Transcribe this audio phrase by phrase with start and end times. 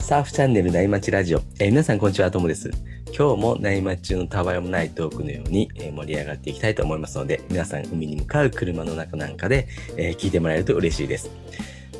[0.00, 1.40] サーフチャンネル内町ラジオ。
[1.58, 2.70] えー皆さんこんにちは、ともです。
[3.06, 11.30] 今日も内町中のたわいもないトークのように、えー盛り上がっていきたいと思いますので、皆さん海に向かう車の中なんかで、えー聞いてもらえると嬉しいです。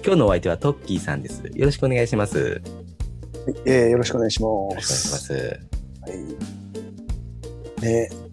[0.02, 1.42] 今日のお相手はトッキーさんです。
[1.54, 2.38] よろしくお願いします。
[2.38, 5.32] よえー、よろしくお願いしまろしくお願いします。
[5.34, 7.82] はい。
[7.82, 8.25] ね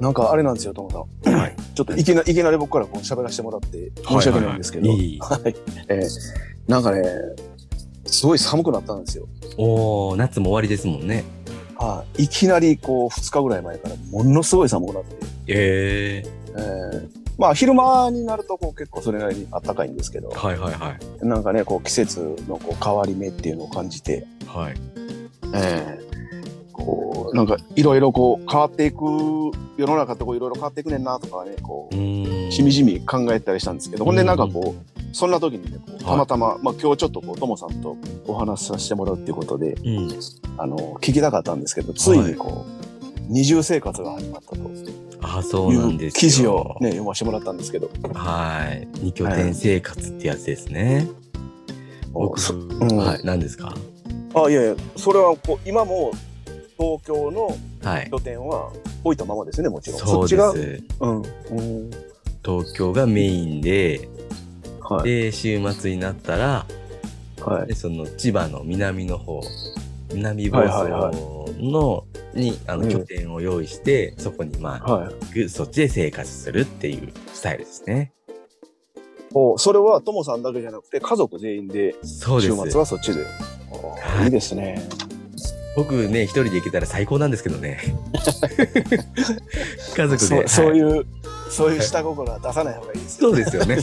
[0.00, 1.34] なんかあれなんですよ、ともさん。
[1.34, 1.56] はい。
[1.74, 4.90] ちょっといきな、いきなり僕からこう喋らせてもらって申し訳ないんですけど。
[4.90, 5.54] はいはい。
[5.88, 6.08] えー、
[6.68, 7.02] なんかね、
[8.06, 9.26] すごい寒くなったんですよ。
[9.56, 11.24] おー、夏も終わりですもんね。
[11.76, 12.24] はい。
[12.24, 15.16] いきなりこう、2日ぐらい前からものすごい寒くなって。
[15.46, 16.22] え
[16.56, 21.26] えー、まあ昼間になるとこう結構それなりに暖かいんですけど、ー、はいはいはい。
[21.26, 24.74] なんかね、こう季節のこう変わり目っていうのを感じて、はい。
[25.54, 26.03] ええ
[26.74, 28.96] こう、なんかいろいろこう変わっていく、
[29.76, 31.94] 世の中ってこういろいろ変わっていくねんなとかね、こう。
[32.52, 40.08] しみじみ考えたりしたんですけど、ほんでなんかこう、そんな時にね、たまたま、まあ今日ちょっとこう、ともさんとお話しさせてもらうっていうことで、うん。
[40.58, 44.74] あの、聞きたかったんですけど、ついにこう、二重生活が始まったと
[45.26, 46.20] あ、そうなんいうですよ。
[46.20, 48.86] 記事をね、読ませてもらったんですけど、はい。
[49.00, 51.08] 二拠点生活ってやつですね。
[52.12, 53.20] 僕、そんはい。
[53.24, 53.74] 何ですか？
[54.34, 56.12] あ、いやいや、それはこう、今も
[56.78, 58.10] 東京のはい。
[58.10, 58.70] 拠点は
[59.02, 60.00] 置いたままですね、もちろん。
[60.00, 60.84] そうっちが、です。
[61.00, 61.22] うん。
[61.22, 61.90] うん
[62.44, 64.08] 東京がメインで、
[64.80, 65.08] はい。
[65.08, 66.66] で、週末になったら、
[67.40, 67.68] はい。
[67.68, 69.40] でその千葉の南の方、
[70.12, 72.04] 南房はいはいは総の、
[72.34, 75.14] に、あの、うん拠点を用意して、そこに、まあ、はい。
[75.34, 78.12] ぐそっちで生活するっていうスタイルですね。
[79.36, 82.78] おそれはともさんだけじゃなくて家族全員でそうで週末す。
[82.78, 83.24] はそっちで。
[83.72, 84.80] あーいいですね。
[85.76, 87.78] 僕ね、一人で行けたら最高なんですけどね。
[89.96, 90.18] 家族で。
[90.18, 91.06] そうそうはいいう、
[91.50, 93.30] そういう下心は出さない方がいいですよ。
[93.30, 93.78] そうですよね。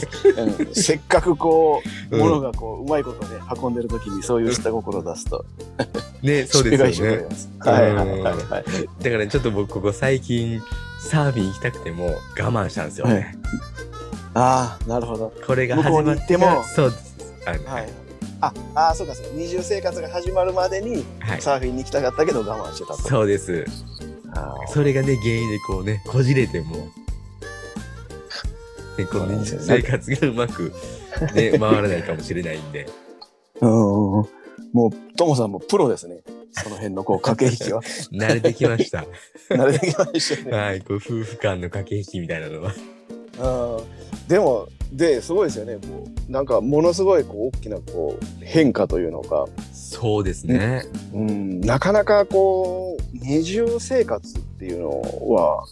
[0.58, 5.44] うんせっかくこう、うん物がこう、うまいことね、運んでる時にそういう下心を出すと、
[6.22, 7.26] ね、そうですよね。
[7.58, 8.34] はいはいはいはい。
[9.02, 10.62] だからちょっと僕ここ最近
[11.00, 12.12] サーフィン行きたくても我
[12.50, 13.36] 慢したんですよね。
[14.34, 15.32] ああ、なるほど。
[15.46, 17.12] これが始まってもそうです。
[17.66, 18.01] はい。
[18.42, 19.30] あ、あーそうかそうか。
[19.34, 21.40] 二重生活が始まるまでにはい。
[21.40, 23.02] サーフィンに行きたかったけど我慢してたと。
[23.02, 23.64] そうです。
[24.68, 26.76] それがね、原因でこうね、こじれても、
[28.98, 30.72] ね、こそうね生活がうまく、
[31.34, 32.88] ね、 回らないかもしれないんで。
[33.60, 33.70] うん。
[33.70, 34.26] も
[34.88, 36.22] う、ともさんもプロですね。
[36.52, 37.80] その辺のこう、駆け引きは。
[38.12, 39.04] 慣れてきました。
[39.50, 40.56] 慣れてきましたね。
[40.56, 42.74] はい、こう夫婦間の駆け引きみたいなのは。
[43.38, 45.76] うんでも、で、すごいですよね。
[45.76, 50.84] こう、なんか、ものすごい、こう、大きな、こう、変化というのか、そうですね。
[51.14, 54.90] うん、なかなか、こう、二重生活っていうの
[55.32, 55.64] は、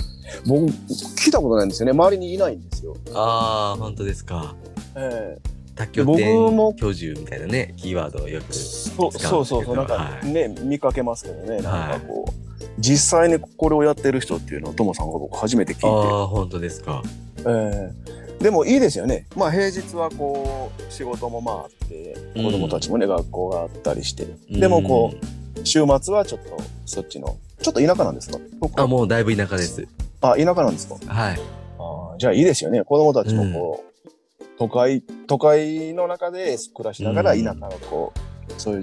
[0.47, 1.93] 僕、聞いたことないんですよね。
[1.93, 2.97] 周りにいないんですよ。
[3.13, 4.55] ああ、本当ですか。
[4.97, 5.39] え
[5.75, 11.63] 多拠点僕も居住みたいなね、キーワードをよくえそう使そうそうそう、なんかはいね、見かけますけどね。
[11.63, 15.87] なんかこう、実際にこれをやってる人っていうのを、ともさんが僕初めて聞いて。
[15.87, 17.03] ああ、本当ですか。
[17.47, 18.10] ええ
[18.41, 19.27] でもいいですよね。
[19.37, 26.57] まあ平日はこう仕事もまああってうん子供たちもね、学校があったりしてでもこう週末はちょっと
[26.87, 28.39] そっちのちょっと田舎なんですか？
[28.39, 28.81] うん。
[28.81, 29.87] あ、もうだいぶ田舎です。
[30.23, 30.97] あ田舎なんですか？
[31.07, 31.41] はい。
[31.79, 32.83] あじゃあいいですよね。
[32.83, 38.13] 子供たちもこう、都会都会の中で暮らしながらうん田舎のこ
[38.49, 38.83] うそういう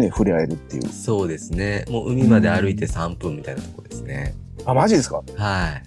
[0.00, 0.88] ね触れ合えるっていう。
[0.88, 1.84] そうですね。
[1.90, 4.34] もう海まで歩いて3分みたいなとこですね。
[4.64, 5.22] あマジですか？
[5.36, 5.82] は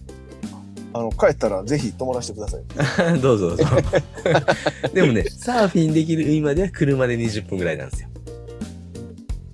[0.93, 3.17] あの帰ったらぜひ泊まらせてください。
[3.17, 3.19] い。
[3.21, 3.65] どうぞどうぞ。
[4.93, 8.09] でもね、サーフィンできる海までは車で20分ぐらいなんですよ。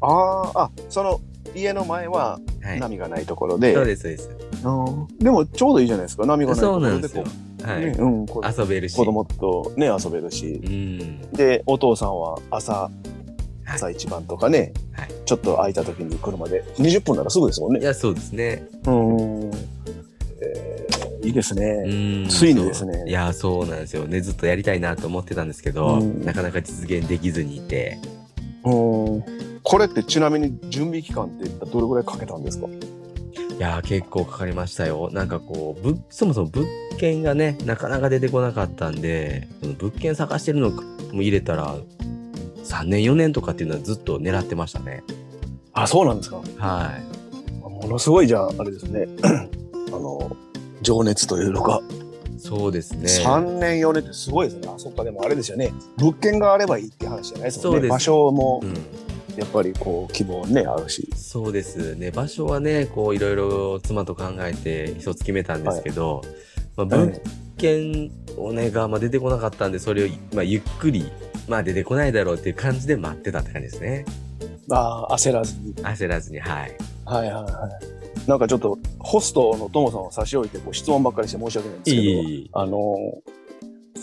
[0.02, 1.22] あーあその
[1.56, 2.80] 家の前ははい。
[2.80, 4.30] 波がないところで、そうです、そうです。
[4.66, 7.70] うんでもちょうどいいじゃないですか波がないところでなんですよこ。
[7.70, 7.86] はい。
[7.86, 8.96] ねうん、こ遊べるし。
[8.96, 11.22] 子供とね遊べるしうん。
[11.34, 17.80] でお父さんは朝はい朝一番とかね、はいちょっと空いた時に車で20分ならすぐですもんね。
[17.80, 18.68] いや、そうですね。
[18.86, 19.33] うん、えー
[21.24, 22.24] いいですうね。
[22.26, 22.28] ん。
[22.28, 24.20] ついにですねいや、そうなんですよね。
[24.22, 28.00] ずっとやりたいなと思ってたんですけど、うんなかなか実現できずにいて。
[28.66, 28.70] う
[29.20, 29.24] ん
[29.66, 32.68] これってちなみに準備期間ってどれぐらいかけたんですか？
[32.68, 35.10] いやー結構かかりましたよ。
[35.14, 36.66] なんかこう、ぶそもそも物
[37.00, 40.82] 件がね、なかなか出てこなかったんで、その物件探してるのも
[41.22, 41.76] 入れたら、
[42.66, 45.04] 3年4年とかっていうのはずっと狙ってましたね。
[45.74, 47.62] あそうなんですかはい。
[47.62, 50.36] ものすごいじゃああれですね あの
[50.84, 51.82] 情熱というのか、
[52.38, 53.06] そうですね。
[53.06, 58.74] 3年4年ってすごいですねあそっかでもあれですよね物件があればいいって話じゃないですもんそうですね場所もうん。
[59.38, 62.12] やっぱりこう希望ねあるしそうですね。
[62.12, 66.22] 場所はね、こういろいろ妻と考えて一つ決めたんですけど、
[66.76, 67.20] まあ、物
[67.58, 71.12] 件をねが、まあ、出てこなかったんで、それを、まあ、ゆっくり、
[71.48, 74.06] まあ、出てこないだろうっていう感じで待ってたって感じですね。
[74.70, 75.74] ああ、焦らずに。
[75.76, 76.78] 焦らずに、はい。
[77.06, 77.93] はいはいはい。
[78.28, 82.50] なんかちょっと、ホストのトモさんを差し置いて、こう質問ばっかりして申し訳ないんですけど、いい。
[82.54, 83.44] あのー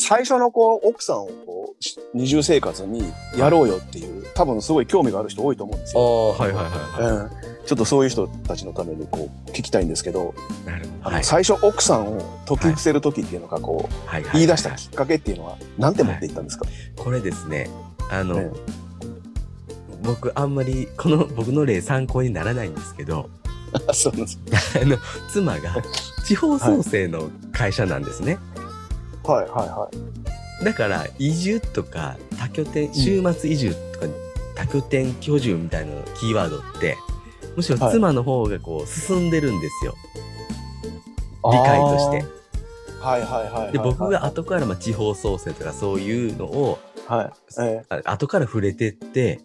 [0.01, 3.03] 最初のこう、奥さんをこうし、二重生活に
[3.37, 6.07] やろうよっていう、多分すごい興味がある人多いと思うんですあよ。
[6.07, 6.71] あ、はいはいは
[7.01, 7.31] いはうん、
[7.67, 10.35] ちょっとそういう人たちのためにこう聞きたいんですけど、
[10.65, 10.67] い。
[10.67, 10.95] なるほど。
[11.03, 11.25] あのはい。
[11.25, 16.65] 最初奥さんを解き伏せる時っていうのがこう、言い出したきっかけっていうのは何て持っていったんですか、
[16.97, 17.69] これですね、
[18.11, 18.51] あの、ね
[20.03, 23.40] 僕、あんまり、この僕の例参考にならないんですけど、あ
[23.93, 24.39] そうなんです
[24.83, 24.99] あの、
[25.31, 25.77] 妻が
[26.25, 28.39] 地方創生の会社なんですね。
[29.25, 29.89] はいはいは
[30.61, 30.65] い。
[30.65, 34.07] だから、移住とか、多拠点、週末移住とか、
[34.55, 36.97] 多拠点居住みたいなキーワードって、
[37.57, 39.95] むしろはい妻の方がこう、進んでるんですよ。
[41.45, 42.41] 理解として。
[43.01, 43.73] はいはいはいはいはい。
[43.73, 47.31] で、僕が後からまあ地方創生とかそういうのを、はい。
[47.63, 49.41] えあ後から触れてって、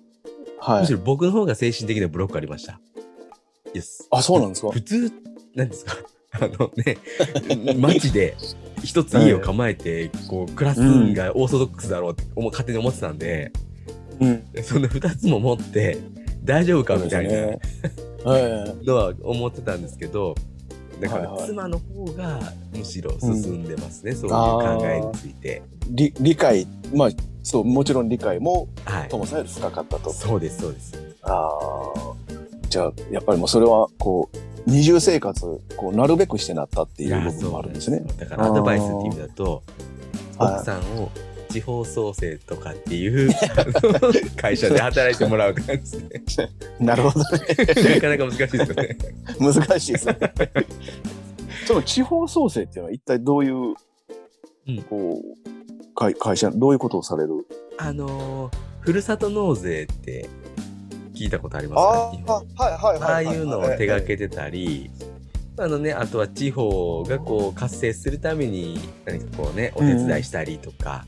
[0.61, 0.93] ーはいむし。
[0.93, 2.79] ろ僕の方が精神的なブロックありました。
[3.75, 4.07] イエス。
[4.11, 4.69] あ、そうなんですか？
[4.71, 5.11] 普通、
[5.55, 5.97] なんですか？
[6.37, 6.97] あのね、
[7.77, 8.35] 街で
[8.83, 13.51] 一つ家を構えて、こう、暮らすんがオーソドックスだろうって思う勝手に思ってたんで、
[14.19, 14.43] うん。
[14.63, 15.97] その二つも持って
[16.43, 17.59] 大丈夫かみたいなね。
[18.27, 20.35] ええのは思ってたんですけど、
[20.99, 22.39] だからはいはい妻の方が
[22.75, 25.61] むしろ進んでますね、そういう考えについて。
[25.89, 27.09] 理理解、まあ、
[27.43, 29.17] そう、もちろん理解も、はいと。
[29.17, 30.11] もさんより深かったと。
[30.11, 30.93] そうです、そうです。
[31.21, 31.31] あ
[31.95, 32.24] あ。
[32.75, 34.37] じゃあ、やっぱりもうそれは、こう、
[34.69, 38.03] 二重生活、こう、なるべくしてなったっていう部分もあるんですね。
[38.17, 39.63] だからアドバイスっていう意味だと、
[40.37, 41.09] はい奥さんを
[41.49, 43.31] 地方創生とかっていう
[44.35, 45.97] 会社で働いてもらう感じです
[46.41, 46.49] ね。
[46.81, 47.39] なるほどね。
[47.93, 48.97] なかなか難しいですよね。
[49.39, 50.17] 難しいですね。
[51.65, 53.53] その地方創生っていうのは一体どういう、
[54.67, 57.47] うんこう、会会社、どういうことをされる？
[57.77, 60.29] あのーふるさと納税って
[61.15, 63.11] 聞いたことありますあか日本あ、はいはいはい。
[63.11, 64.91] ああいうのを手掛けてたり、
[65.57, 71.05] あのね、あとは地方がこう活性するために何かこうね、お手伝いしたりとか、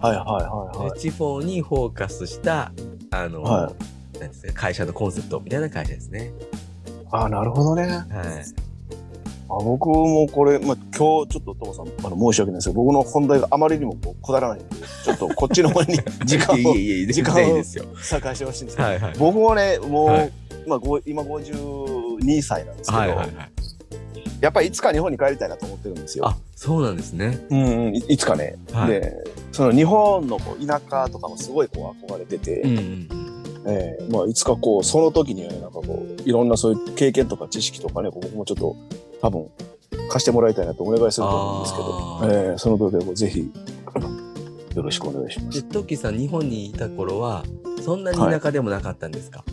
[0.00, 0.98] はいはいはいはい。
[0.98, 2.72] 地方にフォーカスした、
[3.10, 3.72] あの、は
[4.20, 6.32] なんですか会社のコンセプトみたいな会社ですね。
[7.10, 7.82] ああ、なるほどね。
[7.84, 8.67] はい。
[9.50, 17.84] あ僕もこれ、まあ、今日ちょっとトモさんあの申し訳ないですけど僕の本題があまりにもこうくだらないんでちょっとこっちの方に 時間を時時間を間いいですよ。
[18.10, 19.12] 割かしてほしいんですけど、はいはい。
[19.18, 20.32] 僕もねもう、はい
[20.66, 23.28] まあ、ご今52歳なんですけど、はいはいはい。
[24.40, 26.28] やっぱりいつか日本に帰りたいなと思ってるんですよ。
[26.28, 27.44] あ、そうなんですね。
[27.50, 33.08] うんうん、いいつかね、はいでその日本のこう田舎とかもすごいこう憧れてて、うんうんうん。
[33.66, 38.76] ええまあ、いつかこうその時にはねなんかこういろんなそういう経験とか知識とかね僕もちょっと
[39.20, 39.46] 多分
[40.08, 43.50] 貸してもらいたいなとお願いすると思うんですけあど、ええその時はこうぜひ
[44.74, 45.62] よろしくお願いしまで、す。
[45.64, 47.44] トッキーさん、日本にいた頃は、
[47.84, 49.44] そんなに田舎でもなかったんですか、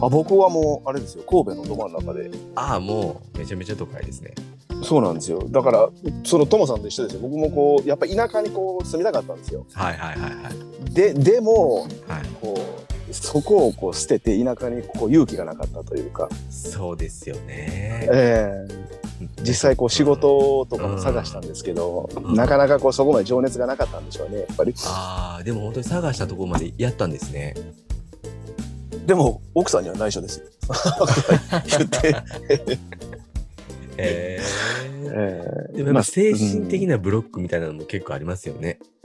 [0.00, 4.34] あ僕はもうあれですよ神戸のど真ん中でああ、もう、めちゃめちゃ都会ですね。
[4.82, 5.88] そうなんですよだから
[6.22, 9.64] そのトモさんと一緒ですよ僕もこうやっぱり田舎にこう住みたかったんですよ。
[9.72, 10.92] はいはいはいはい。
[10.92, 11.90] ででもはい。
[12.42, 12.54] こ
[13.08, 18.06] うそこをこう捨てて田舎にこう勇気がなかったというか、そうですよね。
[18.12, 18.85] ええ
[19.46, 22.34] 実際こう仕事とかも探したんですけど、うん。
[22.34, 24.74] なかなかこうそこまで情熱がなかったんでしょうねやっぱり。
[24.86, 27.54] ああ、でも本当に探したところまでやったんですね。
[29.06, 30.46] でも奥さんには内緒ですよ。
[31.66, 32.16] 言って、
[33.98, 34.40] え
[35.04, 38.78] ええでもやっぱ精神的な、なブロックみたいなのも結構ありますよね。
[38.80, 38.96] うん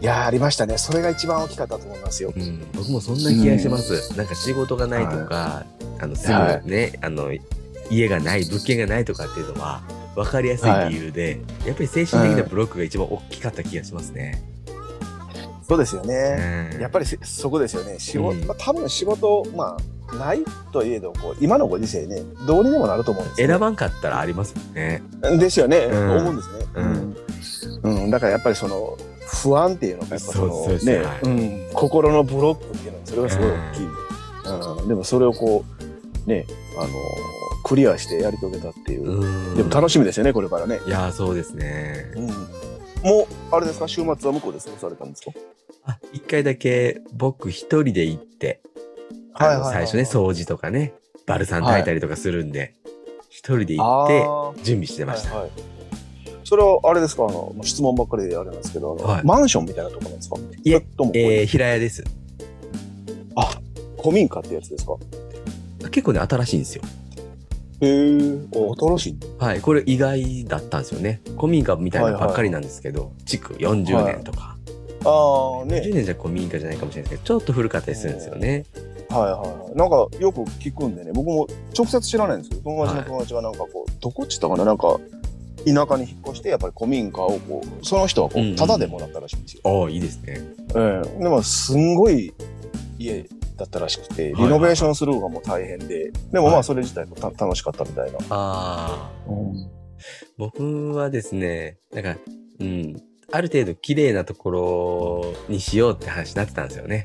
[0.00, 0.78] いやーありましたね。
[0.78, 2.32] それが一番大きかったと思いますよ。
[2.34, 4.16] うん、僕もそんな気がします。
[4.16, 5.66] なんか仕事がないとか、
[5.98, 7.32] あの、すはぐね、あの、
[7.90, 9.82] 家がない、物件がないとかっていうのは、
[10.18, 14.42] 分かりやすい理由で、やっぱり精神的なブロックが一番大きかった気がしますね。
[15.68, 16.80] そうですよね、うん。
[16.80, 17.98] やっぱりせそこですよね。
[18.00, 18.44] 仕事、うん。
[18.46, 19.76] まあ、多分仕事ま
[20.10, 25.02] あないといえどこう今のご時世ねどうにでもなると思うんですよ、選ばんかったらありますもんね。
[25.38, 26.16] ですよね、うん。
[26.16, 27.16] 思うんですね、うん。
[27.82, 28.10] うん。
[28.10, 31.20] だからやっぱりその不安っていうのがやっぱそのね、はい。
[31.22, 33.86] うん、心のブロックっていうのはそれがすごい大きい、
[34.80, 34.88] うん。
[34.88, 35.64] でもそれをこ
[36.26, 36.46] うね
[36.78, 36.88] あの
[37.68, 39.56] クリアしてやり遂げたっていう、うん。
[39.56, 42.12] でも楽しみですよねこれからね、いやー、そうですね。
[42.16, 43.86] うん、もうあれですか？
[43.86, 45.32] 週末は向こうで過ごされたんですか？
[45.84, 48.60] あ、一回だけ僕一人で行って、
[49.34, 50.94] あの最初ね、掃除とかね、
[51.26, 52.74] バルサン炊いたりとかするんで、
[53.28, 55.34] 一人で行ってあ準備してました。
[55.34, 55.50] はいはい。
[56.44, 57.24] それはあれですか？
[57.24, 59.24] あの質問ばっかりであれなんですけど、はい。
[59.24, 60.36] マンションみたいなところなんですか？
[60.64, 62.02] いええー、平屋です。
[64.00, 64.94] 古民家ってやつですか？
[65.90, 66.82] 結構ね、新しいんですよ。
[67.80, 69.18] へえ、お新しいね。
[69.38, 71.20] はい、これ意外だったんですよね。
[71.36, 74.56] 古民家みたいなのばっかりなんですけど、築40年とか。
[75.04, 75.82] ああ、ね。
[75.84, 78.64] 10年じゃ古民家じゃないかもしれないですけど、ちょっと古かったりするんですよね。
[79.08, 79.76] はいはいはい。
[79.76, 84.98] なんかよく聞くんでね、僕も直接知らないんですけど、友達の友達がなんかこう、どこっちったかな、なんか、
[85.64, 89.60] 田舎に引っ越して、やっぱり古民家をこう、その人はこうんうんう、タダでもらったらしいんですよ。
[89.64, 90.40] ああ、いいですね。
[90.74, 92.32] ええでも、すんごい
[92.98, 93.24] 家
[93.58, 98.18] だったらしくて、リノベーションするのがもう大変で、でもまはいあ、それ自体もた楽しかったみたいな。
[98.30, 99.10] ああ。
[100.36, 102.16] 僕はですね、なんか、
[102.60, 102.96] うん、
[103.32, 107.02] ある程度綺麗なところにしようって話になってたんですよね。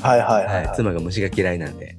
[0.00, 0.50] はいはいは。
[0.52, 1.96] はいい、はい妻が虫が嫌いなんで。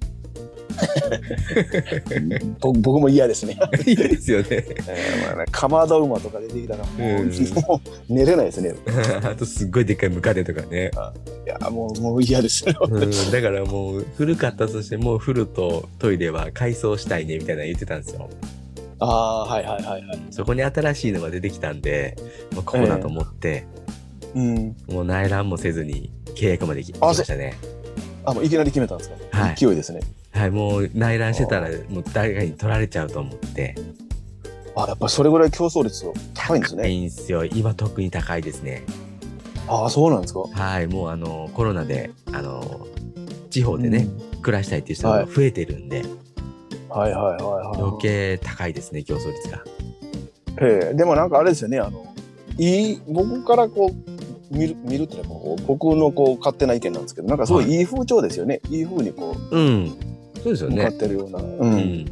[2.60, 3.58] 僕僕も嫌ですね。
[3.86, 4.48] いいですよね。
[4.50, 7.30] ええまあね、かまど馬とか出てきたらもう、うん
[7.68, 8.76] もう寝れないですね。
[9.24, 10.92] あとすっごいでっかいムカデとかね。
[11.46, 12.74] いや、もう、もう嫌ですね。
[12.82, 18.30] うん、だからもう古かったとしても風呂とトイレは改装したいねみたいなの言ってたんですよ。
[19.00, 20.20] ああ、はいはいはいはい。
[20.32, 22.16] そこに新しいのが出てきたんで、
[22.54, 23.66] まあ、ここだと思って、
[24.36, 24.76] うん。
[24.88, 27.58] もう内覧もせずに契約まできましたね。
[28.26, 30.00] あ、もういきなり決めたんですか、はい勢いですね。
[30.34, 33.76] はい、もう内覧してたらもう誰かに取られちゃうと思って。
[34.76, 37.00] あ、やっぱりそれぐらい競争率高いんです高いね。
[37.02, 37.46] んですよ。
[37.46, 38.84] 今特に高いですね。
[39.68, 40.42] ああ、そうなんですか。
[40.42, 42.88] はい、もうあのコロナであの
[43.50, 44.08] 地方でね、
[44.42, 46.04] 暮らしたいっていう人が増えてるんで、
[46.90, 47.80] はいはいはいはい。
[47.80, 49.64] 余計高いですね、競争率が。
[50.62, 52.06] ええでもなんかあれですよね、あの、
[52.58, 58.60] いい、僕からこう、見る、見るっていうのはこう、僕のこう、勝手な意見なんですけど、なんかすごいいい風潮ですよね。
[58.70, 60.13] い、い風にこうん。
[60.44, 60.98] そうですう、よ向かっね。
[61.00, 61.40] てるような。
[61.40, 61.44] う。
[61.44, 62.06] うんん。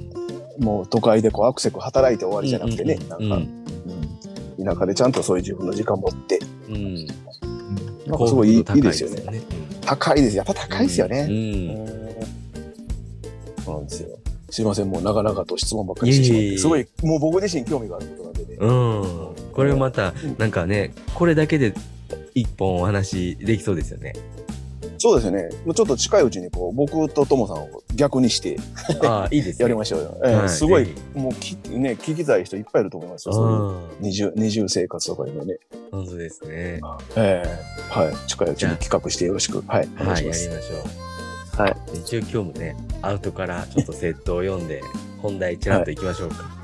[0.59, 3.61] もう都会でこう、アクセク働いて終わりじゃなくてね、うんなんか、うんうん
[4.63, 6.75] 田舎でちゃんとそういう自分の時間持って、うん。
[6.75, 6.95] うん。
[8.05, 9.31] なんかすごいいいですよね。
[9.31, 9.41] ね。
[9.81, 10.37] 高いです。
[10.37, 11.27] やっぱ高いですよね。
[11.27, 11.85] うん。
[11.85, 12.01] うん
[13.63, 14.17] そうなんですよ。
[14.49, 18.57] すいません、もう長々と質問ばっかりしてしまって、すごい、もう僕自身興味があることなんでね。
[18.59, 19.51] うん。
[19.53, 21.73] これまたうん、なんかね、これだけで
[22.35, 24.13] 一本お話できそうですよね。
[25.01, 25.49] そうですね。
[25.65, 28.59] もうちょっと近いうちにこう、僕とともさんを逆にして
[29.03, 29.63] ああ、いいですね。
[29.63, 30.15] やりましょうよ。
[30.23, 33.33] ええはいすごいぜ、もうき、ね、聞きたい人いっぱいいると思いますよ。
[33.33, 33.79] そういううん。
[33.99, 35.57] 二重、二重生活とかにもね。
[35.89, 36.81] 本当ですね。
[37.15, 37.43] ええ
[37.89, 38.15] はい。
[38.27, 39.63] 近いうちに企画してよろしく。
[39.65, 39.89] はい。
[39.95, 40.45] お願いはい、します。
[40.45, 40.79] やりましょう。
[41.63, 41.75] はい。
[41.95, 44.83] 一応今日もね、アウトからちょっとセットを読んで、
[45.17, 46.61] 本題ちらっと行きましょうか。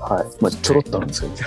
[0.00, 0.24] はい。
[0.42, 1.34] まあ、ちょろっとあるんですけど。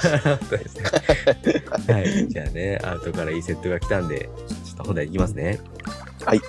[1.93, 2.27] はい。
[2.29, 4.29] じゃあね、アウトからいいセットが来たんで、
[4.65, 5.59] ちょっと本題いきますね。
[6.25, 6.41] はい。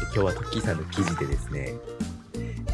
[0.00, 1.74] 今日はトッキーさんの記事でですね、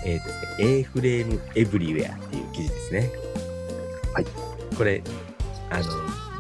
[0.04, 3.10] えーですね、A フレームエブリウェアっていう記事ですね。
[4.14, 4.26] はい。
[4.76, 5.02] これ、
[5.70, 5.84] あの、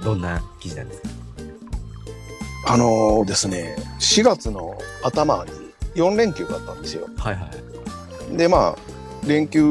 [0.04, 1.08] どんな記事なんですか？
[2.74, 5.50] あのーですね、4月の頭に
[5.94, 7.06] 4連休があったんですよ。
[7.16, 7.50] はいは
[8.32, 8.36] い。
[8.36, 8.76] で、まあ、
[9.26, 9.62] 連休、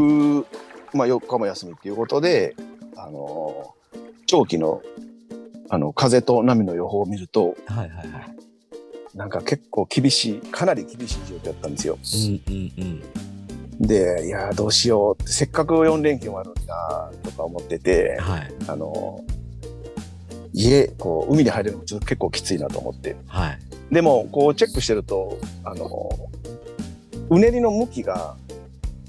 [0.93, 2.55] まあ、4日も休みっていうことで、
[2.97, 3.82] あのー
[4.33, 4.81] 長期の、
[5.69, 9.15] あの、風と波の予報を見ると、はいはいはい。
[9.15, 11.99] なんか結構厳しい、かなり厳しい状況だったんですよ。
[12.01, 12.73] うんうん
[13.79, 13.87] うん。
[13.87, 18.51] で、いやー、どうしようって、せっかく4連休もあるんだ、とか思ってて、はい。
[18.67, 19.33] あのー
[20.51, 23.15] 家、こう、海に入れるのもちょっと結構きついなと思って。
[23.27, 23.59] はい。
[23.93, 28.35] でも、こう、チェックしてると、あのーうねりの向きが、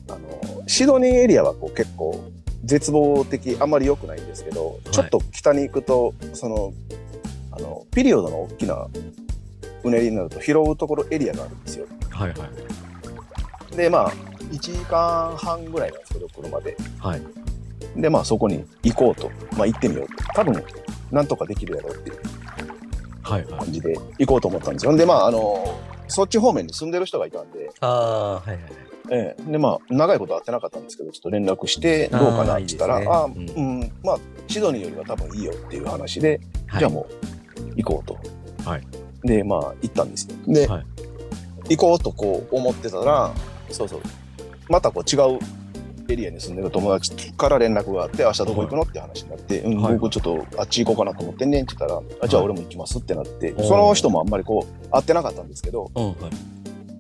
[0.09, 2.23] あのーシドニーエリアはこう結構
[2.64, 6.73] 絶望的、あんまり良くないんですけど、いちょっと北に行くと、その、
[7.52, 8.87] あの、ピリオドの大きな
[9.85, 11.87] うねりになると拾うところエリアがあるんですよ。
[12.11, 12.35] はいは
[13.73, 13.76] い。
[13.76, 14.12] で、まあ、
[14.50, 16.76] 1時間半ぐらいなんですけど、車で。
[16.99, 17.23] はい。
[17.97, 19.30] で、まあ、そこに行こうと。
[19.56, 20.25] まあ、行ってみようと。
[20.35, 20.64] 多分、
[21.12, 22.18] なんとかできるやろうっていう
[23.23, 23.59] はいはい。
[23.59, 24.97] 感じで行こうと思ったんですよ。
[24.97, 25.78] で、まあ、あの、
[26.09, 28.73] そっち方面に住んでる人がいたんで、ああ、はいはいはい。
[29.11, 34.19] ええ、で、まあ、長いこと会ってなかったんですけど、ちょっと連絡して、どうかなって言ったら、あああ、ううん、まあ、
[34.49, 38.19] シドニーよりは多分いいよっていう話で、はい、じゃあもう、行こうと。
[38.69, 38.87] はい。
[39.23, 40.37] で、まあ、行ったんですよ。
[40.47, 40.87] で、はい
[41.69, 43.33] 行こうとこう思ってたら、
[43.71, 44.03] そうそう、
[44.69, 45.39] またこう違う
[46.09, 48.83] エリアに住んでる友達から連絡があって、明日どこ行くの？
[48.83, 49.95] って話になって、うん、はい。
[49.95, 55.91] 僕ちょっとあっち行こうかなと思ってんねんって言ったら、あじゃあ俺も行きますってなって、その人もあんまりこう、会ってなかったんですけど。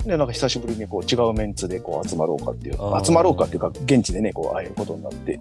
[0.04, 5.40] で、なんか久しぶりにこう違うメンツでこう集まろうかっていう集まろうかっていうか、現地でね、こう会えることになって、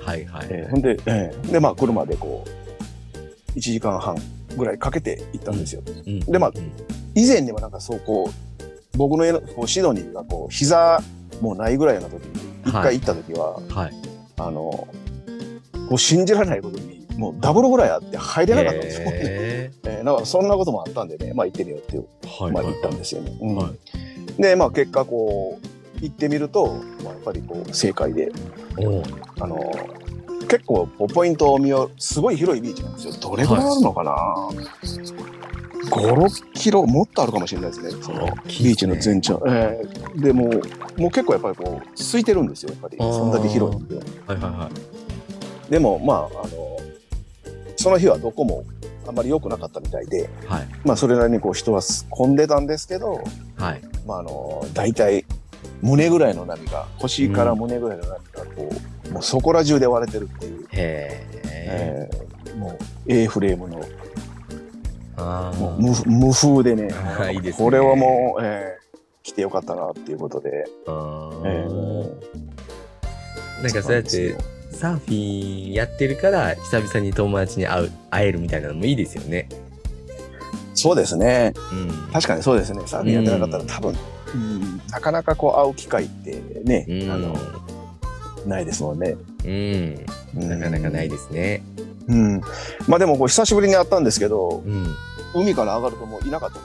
[0.00, 0.46] はいはい。
[0.50, 4.16] えーほんで、えーで、まあ車でこう、1時間半
[4.56, 5.82] ぐらいかけて行ったんですよ。
[6.06, 6.20] うん。
[6.20, 6.72] でまあうん。
[7.14, 11.00] 以前でもなんかそうこう、僕の家のこうシドニーがこう、膝
[11.40, 12.32] もうないぐらいの時に、
[12.66, 13.92] 一はい回行った時は、はい。
[14.38, 14.88] あの、こ
[15.92, 19.08] う信じられないことに、もうダブルぐらいあって入れなかったんですよ。
[19.08, 23.36] へ えーだからそんなこともあったんでね、まあ行ってみようっていう、ーはいまあはい行ったんですよね。
[23.40, 23.70] うんは
[24.38, 25.66] で、まあ結果こう、
[26.00, 26.66] 行ってみると、
[27.02, 28.30] まあ、やっぱりこう正解で、
[29.40, 29.72] あの
[30.48, 33.12] 結構ポイントを見よう、すごい広いビーチなんですよ。
[33.20, 34.14] どれぐらいあるのかな、
[35.86, 37.90] ?5、6キロ、もっとあるかもしれないですね。
[38.02, 39.42] そのビーチの全長。
[39.46, 42.96] えーでもう、もう結構やっぱりこう、空いてるんですよ、やっぱり。
[42.98, 43.96] そんだけ広いんで。
[43.96, 44.98] はいはいはい
[45.70, 46.78] でも、まあ、あの、
[47.76, 48.64] その日はどこも
[49.06, 53.22] あんまり良くなかったみたいで、はいまあ、それなりにこう人は混んでたんですけど、
[53.56, 55.24] はいまあ、あの、大体、
[55.82, 58.18] 胸ぐらいの波が、腰から胸ぐらいの波が、
[58.56, 58.70] こ
[59.10, 63.82] う、もうそこら中で割れてるっていう、へええーもう A フレームの、あ
[65.24, 66.88] もうー無無風でね、
[67.32, 68.78] いいですねこれはもう、えー
[69.24, 74.36] 来てよかったなっていうことで、あえーーなんかそうやって
[74.72, 79.48] サーフィンやってるから久々に友達に会う会えるみたいなのもいいですよね。
[80.74, 81.52] そうですね。
[81.72, 82.12] うん。
[82.12, 82.80] 確かにそうですね。
[82.86, 83.94] サーフィンやってなかったら多分、
[84.34, 87.34] うんなかなかこう会う機会ってね、うんあの、
[88.46, 89.16] ないですもんね。
[89.44, 90.06] うん。
[90.36, 91.62] うんなかなかないですね。
[91.76, 91.87] うん。
[92.86, 94.86] まあでもこう久しぶりに会ったんですけど、うん。
[95.34, 96.58] 海から上がるともういなかった。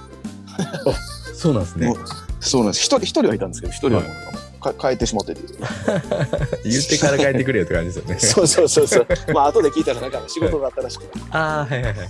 [1.33, 1.93] そうなんですね
[2.39, 2.83] そうなんです。
[2.83, 5.41] 一人、一人はいたんですけど、一人はもうか帰ってしまってて。
[6.63, 8.19] 言ってから帰ってくれよって感じですよね。
[8.19, 9.07] そうそうそうそう。
[9.33, 12.05] まあ後で聞いたらなんか仕事があったらしくて、ああ、はいはいはい。
[12.05, 12.09] う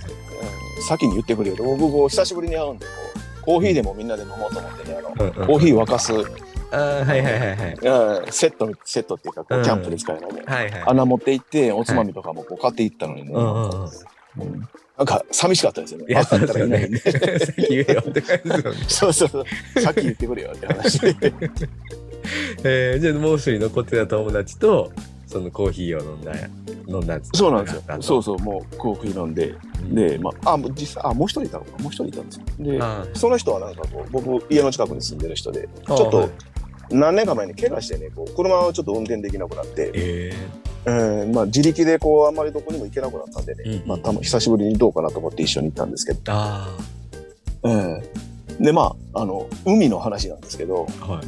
[0.86, 1.62] 先に言ってくれよと。
[1.62, 6.24] 僕こう久しぶりに会うんで、こうコーヒーでもみんなで飲もうと思ってね、あの、うんうんコーヒー沸かす、うん
[6.70, 8.32] ああ、はいはいはいはい。
[8.32, 10.42] セット、セットっていうか、こううんキャンプで使えるのね。
[10.46, 10.82] はいはい。
[10.86, 13.90] 穴持って行って、おつまみとかもこう買っていったのにね、うんうん
[14.96, 16.06] なんか寂しかったですよね。
[16.08, 16.98] いや、分かったらいないんで。
[16.98, 17.10] さ
[17.50, 18.78] っき言えよって感じですよね。
[18.86, 19.80] そうそうそう。
[19.80, 21.32] さっき言ってくれよって話で。
[22.62, 24.92] えー、じゃあもう一人残ってた友達と、
[25.26, 26.32] そのコーヒーを飲んだ、
[26.86, 27.82] 飲んだんですそうなんですよ。
[28.00, 28.22] そうう。
[28.22, 29.48] そう、もうコーヒー飲んで。
[29.48, 31.70] うんで、まあ、あ、もう実際、あ、もう一人いたのか。
[31.82, 32.44] もう一人いたんですよ。
[32.60, 36.30] で、あその人はなんかこう、僕、家の近くに住んでる人で、ーちょっとはい
[36.90, 40.32] 何年か前に怪我してね、こう車をちょっと運転できなくなって、え
[40.86, 46.68] えーまあ自力でこう、あんまりどこにも行けなくなったんでね、うんうんまあ、たま久しぶりにどうかなと思って一緒に行ったんですけど、ー、あ
[47.64, 51.26] えーで、まあ、あの、海の話なんですけど、あ、はい。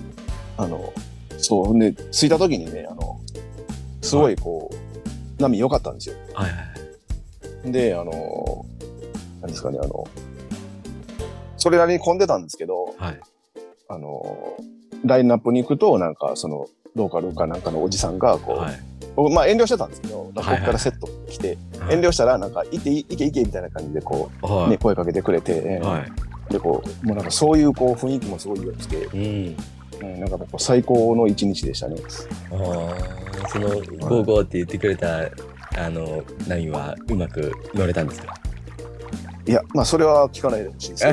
[0.58, 0.92] あの、
[1.38, 3.20] そう、ね、着いた時にね、あの、
[4.00, 4.70] すごいこ
[5.38, 6.14] う、波良かったんですよ。
[6.34, 6.56] はいは
[7.66, 7.72] い。
[7.72, 8.64] で、あの、
[9.40, 10.06] なんですかね、あの、
[11.56, 13.20] それなりに混んでたんですけど、はい。
[13.88, 14.56] あの、
[15.06, 18.80] ラインナップに行くと、なんか、その、ローカルかなんかのおじさんが、こう、はい。
[19.14, 24.70] 僕まあ遠慮してたんですけど、ここからセット来て、はい遠慮したら、なんか、行って、行け行けみたいな感じで、こう、はい。
[24.70, 26.52] ね、声かけてくれて、えーはい。
[26.52, 29.56] で、こう、もうなんかそういう、こう、雰囲気もすごい良くて、うん。
[30.02, 31.96] うん、なんかもう最高の一日でしたね。
[32.50, 32.94] あ
[33.44, 35.20] あ、その、ゴーゴーって言ってくれた、
[35.78, 38.34] あの、波はうまく乗れたんですか？
[39.46, 41.12] いや、まあ、それは聞かないでほしいですけ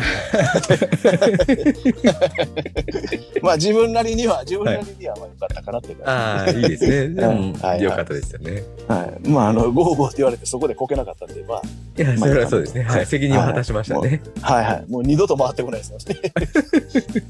[2.00, 7.10] ど、 まあ、自分なりには、自分なりには、まあ、良かったかなってああ、いいですね。
[7.22, 8.63] でも、はいよかったですよね。
[8.88, 9.30] はい。
[9.30, 11.62] まあ、あの、ゴーゴーって言われて、そこでこけなかったんで、まあ、
[11.96, 12.82] いや、まあそれはそうですね。
[12.82, 13.06] はいはい。
[13.06, 14.22] 責任を果たしましたね。
[14.41, 14.86] はいはい。
[14.89, 16.06] もう二度と回ってこないですよね。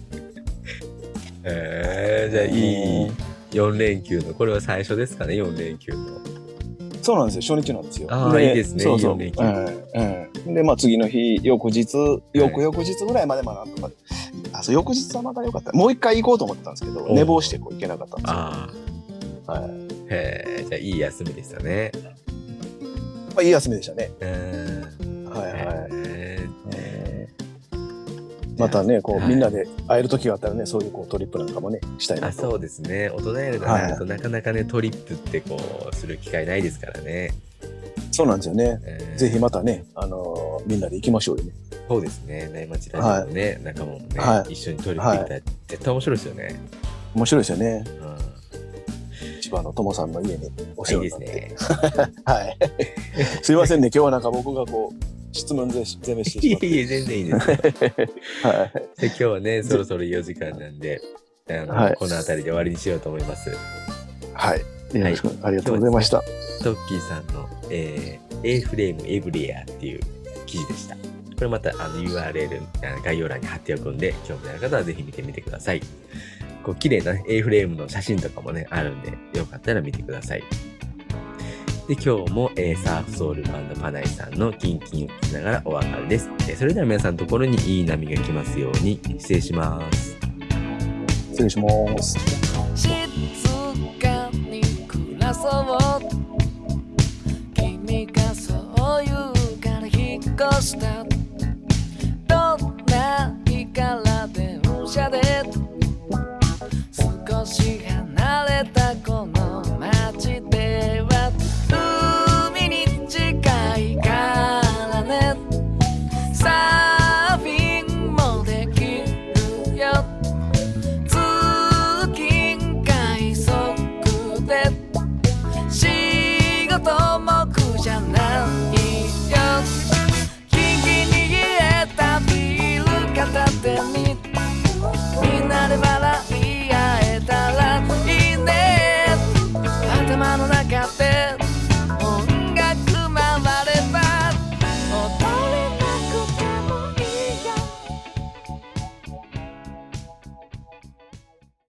[1.44, 3.12] えー、じゃあ、いい
[3.52, 6.33] 4連休の、これは最初ですかね、4連休の。
[7.04, 7.56] そうなんですよ。
[7.58, 8.08] 初日なんですよ。
[8.10, 9.12] あーいいですねそうそう。
[9.12, 9.66] 四連休うん
[10.48, 11.96] うんで、まあ次の日、翌日、
[12.34, 13.92] 翌々日ぐらいまでまあなんとか、
[14.54, 15.72] あ、そう、翌日はまだ良かった。
[15.74, 18.34] もう一回行こうと思ってたんですけど、お寝坊してこう行けなかったんですよ。
[18.34, 18.70] あ
[19.48, 19.52] あ。
[19.52, 19.72] はい。
[20.10, 21.92] へえ、じゃあ、いい休みでしたね。
[23.36, 24.12] まあいい休みでしたね。
[24.22, 25.26] うん。
[25.30, 25.54] はいはい。
[25.56, 27.12] へえー
[28.58, 32.42] またね、こう、はいみんなで会える時があったらね、そういうこうトリップなんかもね、したいなと。
[32.42, 33.10] そうですね。
[33.10, 35.58] 大人やるとなると、なかなかね、トリップってこ
[35.92, 37.34] う、する機会ないですからね。
[38.12, 38.80] そうなんですよね。
[38.86, 41.52] えーぜひまたね、あのーみんなで行きましょうよね。
[41.88, 42.50] そうですね。
[42.54, 46.60] 内町ラジオのね、仲間もね、は一緒にトリップ行ったら、絶対面白いですよね。
[47.16, 47.84] 面白いですよね。
[47.88, 50.86] う千葉の友さんの家におん。
[50.86, 51.50] 世いい話になって。
[51.50, 52.13] ですね。
[52.26, 52.58] はい。
[53.44, 56.67] すいませんね、今日はなんか僕がこう、質問ぜ攻めしてしまって。
[56.67, 57.48] いえいえ、全然いいです。
[58.48, 59.02] はい。
[59.02, 61.02] で今日はね、そろそろ4時間なんで、
[61.50, 63.50] あのはいこの辺りで終わりにしようと思います。
[64.34, 64.60] はい。
[64.98, 66.24] よろしく、ありがとうございました。
[66.63, 70.00] トッキーさんの、えー、A フレームエブリアっていう
[70.46, 70.96] 記事でした。
[70.96, 71.02] こ
[71.41, 72.62] れまたあの URL
[73.04, 75.82] 概要欄に貼っておくんで、興味のある方はぜひ見てみてください。
[76.63, 80.43] こう綺麗な、ね、A フレームの写真とかもね、あるんで、よかったら見てください。
[81.88, 90.17] で今日も、えー、サーフソウルバンドパナイさんのキンキンを聞きながらお別れです、えー、それでは皆さんのところにいい波が来ますように失礼します。
[91.32, 91.67] 失礼しま
[92.02, 92.17] す。
[92.76, 92.89] 静
[94.00, 96.00] かに暮らそう。
[97.54, 98.54] 君がそ
[99.02, 101.04] う言うから引っ越した。
[102.28, 105.22] どんな日から電車で？
[107.28, 107.82] 少し